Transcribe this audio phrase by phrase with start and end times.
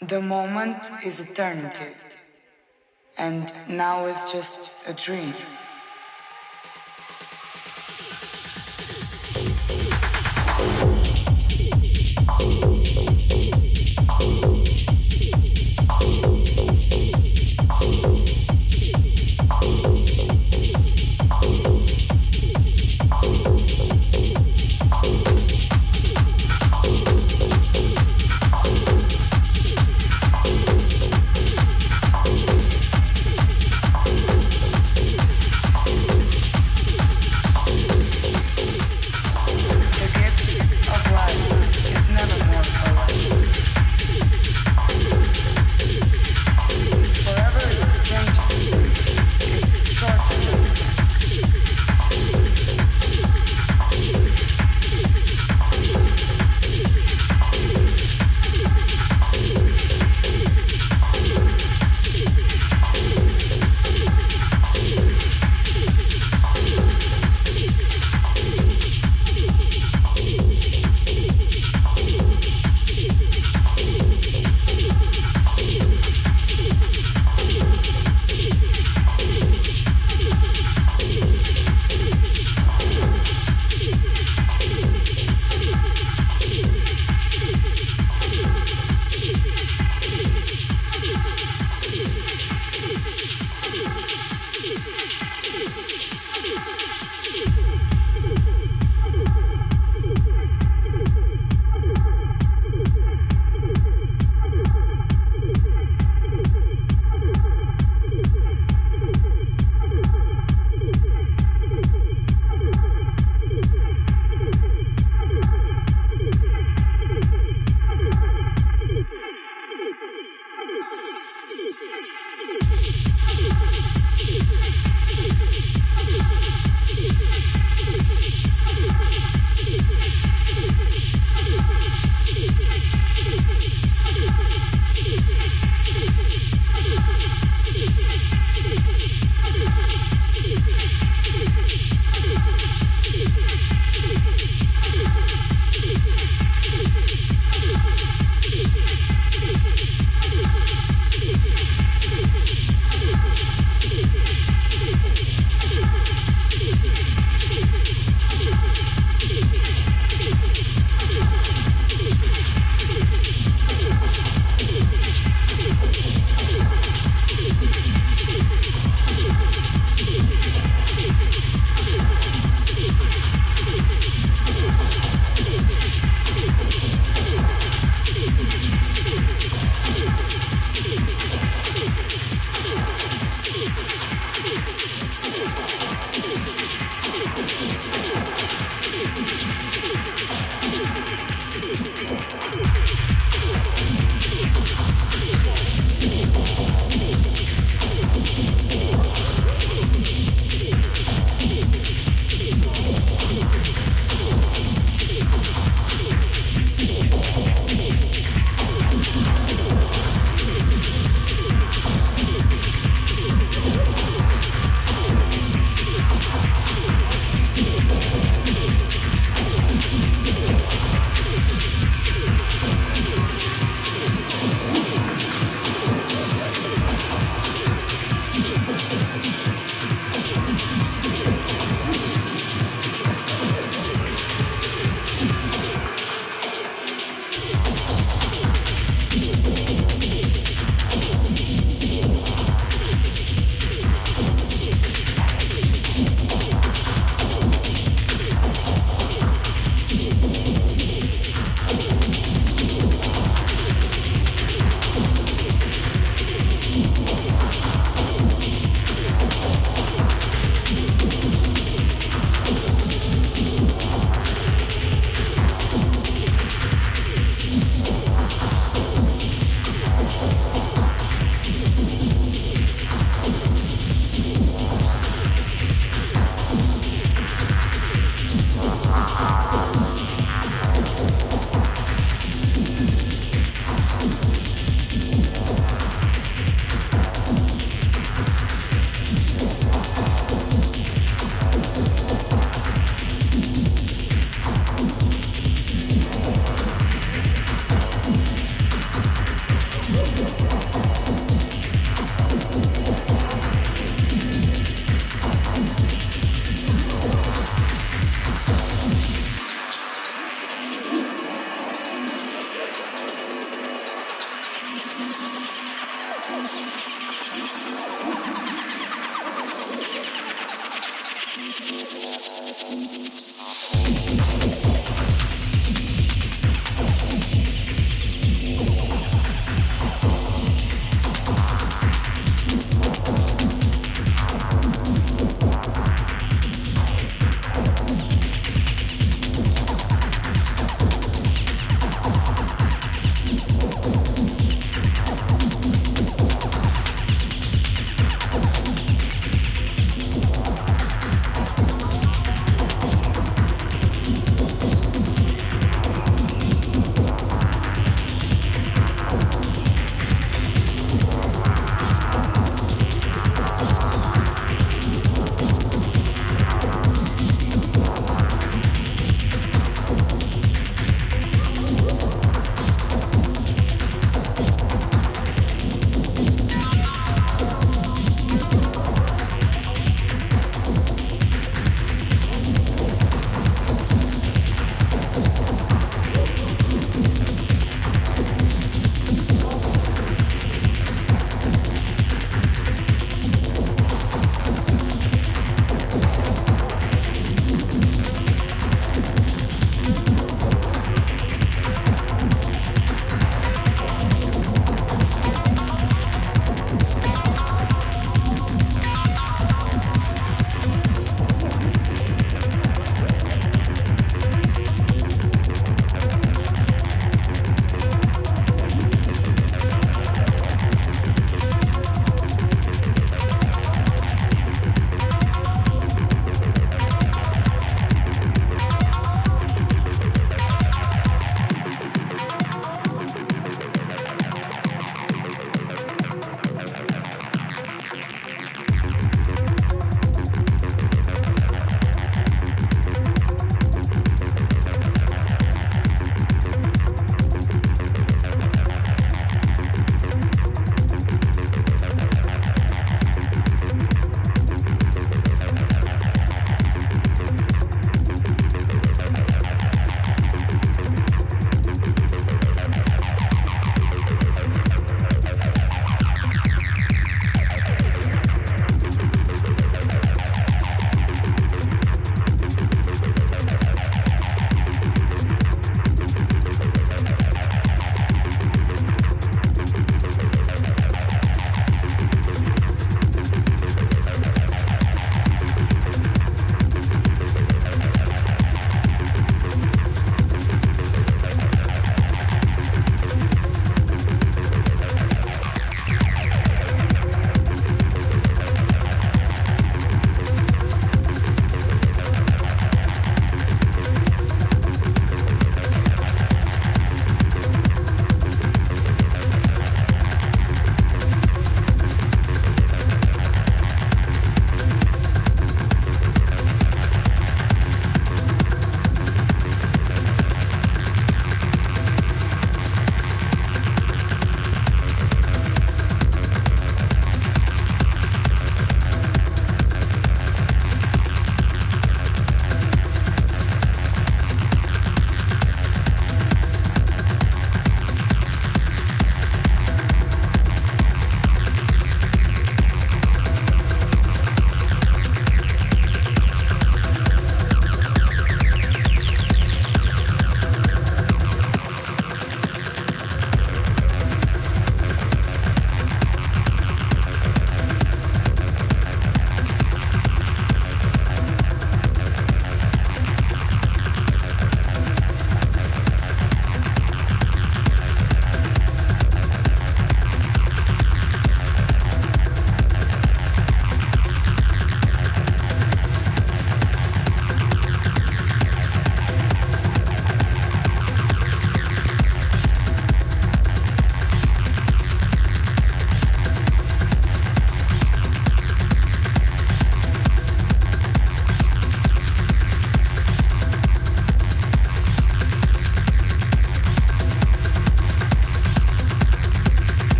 [0.00, 1.90] The moment is eternity,
[3.16, 5.34] and now is just a dream.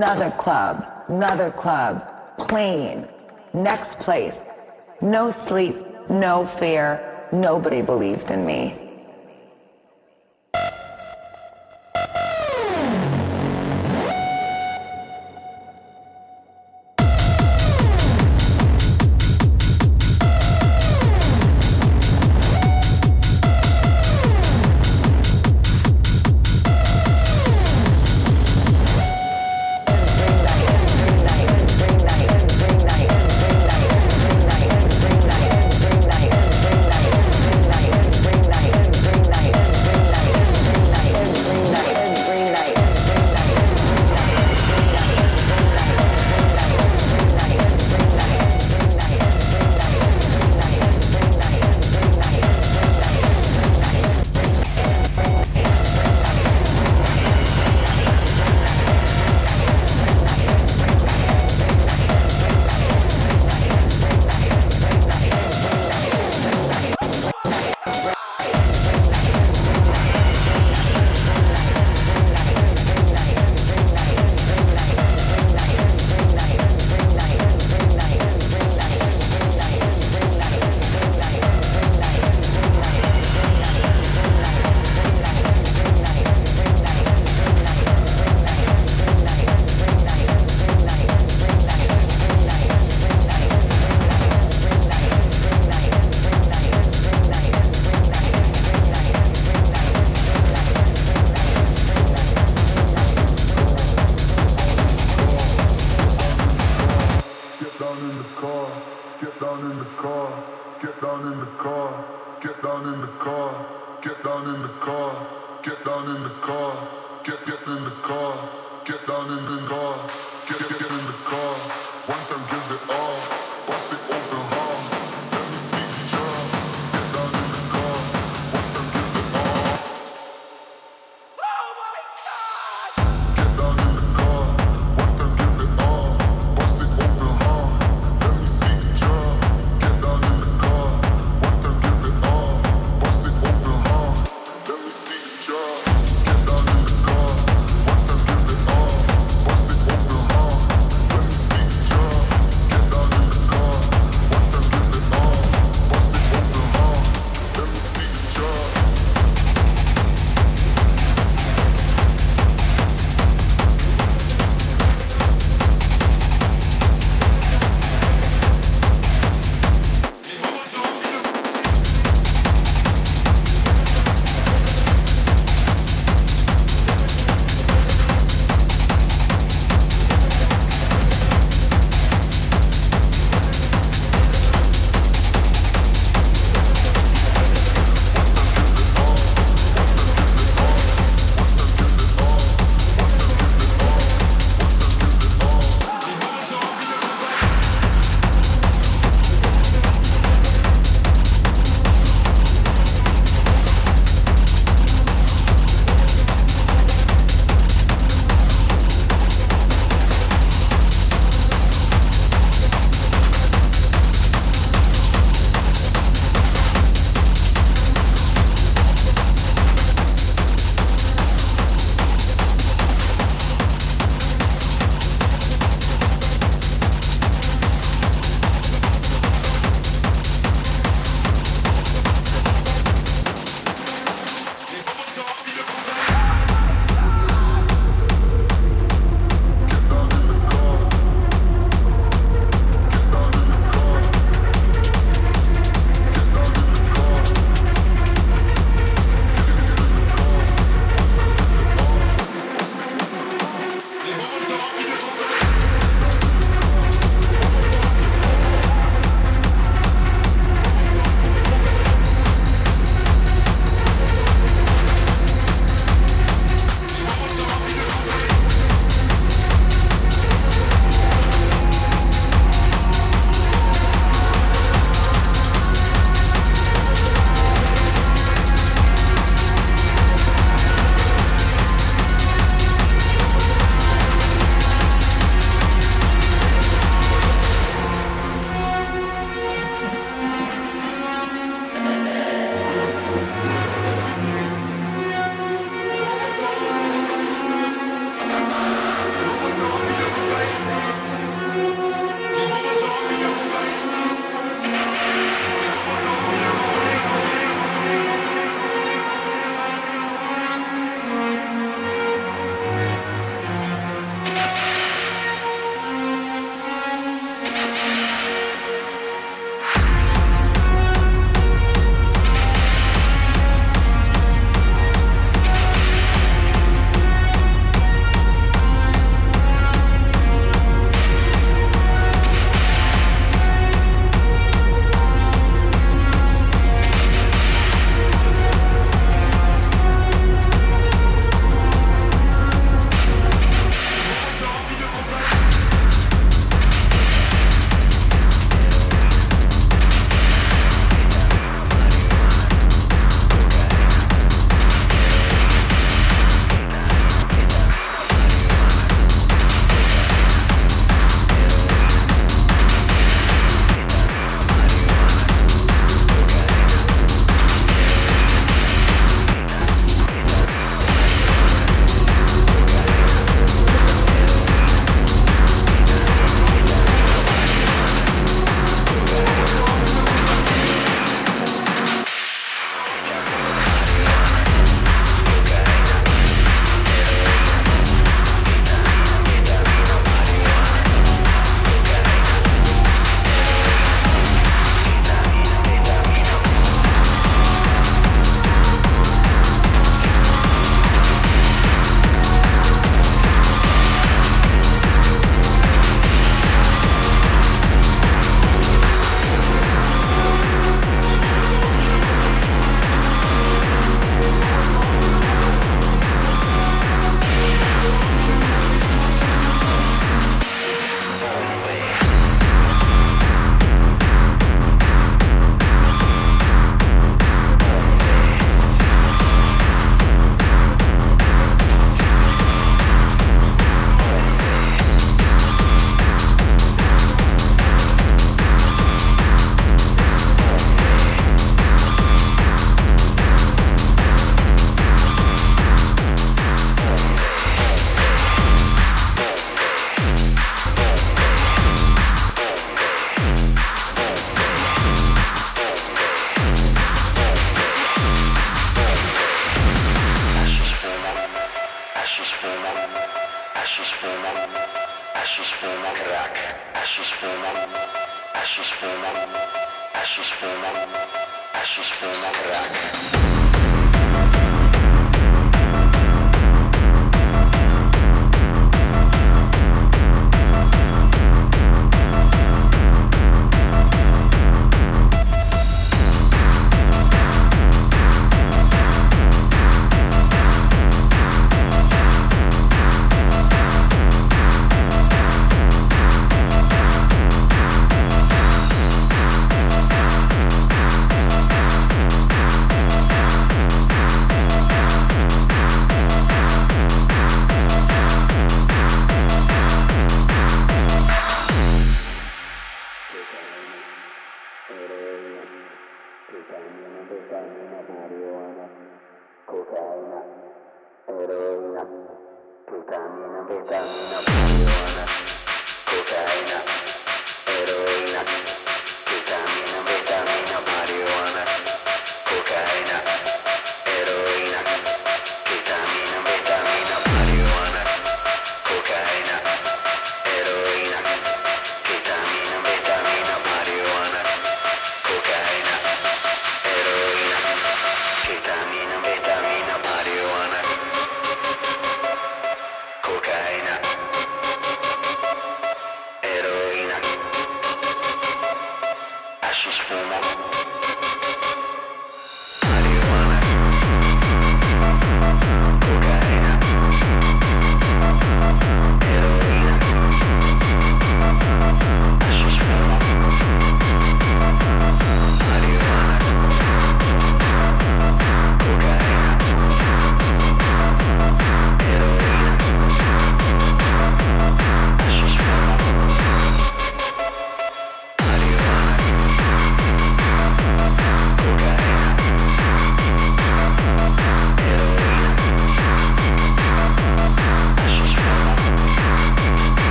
[0.00, 0.76] another club,
[1.08, 1.94] another club,
[2.46, 2.98] plane,
[3.52, 4.38] next place.
[5.02, 5.76] No sleep,
[6.08, 6.86] no fear,
[7.46, 8.87] nobody believed in me.